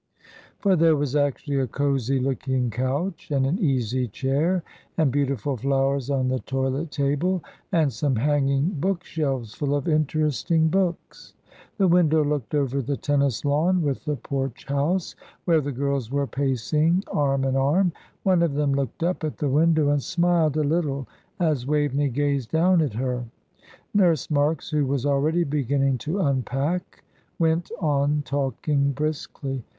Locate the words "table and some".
6.89-8.15